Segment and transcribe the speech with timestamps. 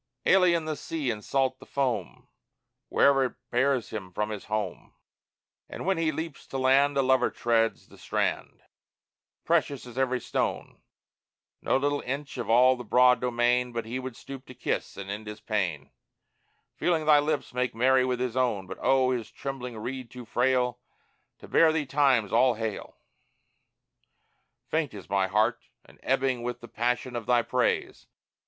[0.25, 2.27] Alien the sea and salt the foam
[2.89, 4.95] Where'er it bears him from his home;
[5.69, 8.63] And when he leaps to land, A lover treads the strand;
[9.45, 10.81] Precious is every stone;
[11.61, 15.11] No little inch of all the broad domain But he would stoop to kiss, and
[15.11, 15.91] end his pain,
[16.73, 20.79] Feeling thy lips make merry with his own; But oh, his trembling reed too frail
[21.37, 22.97] To bear thee Time's All Hail!
[24.67, 28.07] Faint is my heart, and ebbing with the passion of thy praise!